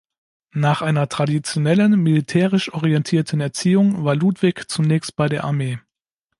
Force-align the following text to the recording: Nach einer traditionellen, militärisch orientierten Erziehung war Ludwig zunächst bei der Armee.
Nach 0.55 0.81
einer 0.81 1.07
traditionellen, 1.09 1.91
militärisch 2.01 2.73
orientierten 2.73 3.39
Erziehung 3.39 4.03
war 4.03 4.15
Ludwig 4.15 4.67
zunächst 4.67 5.15
bei 5.15 5.29
der 5.29 5.43
Armee. 5.43 5.77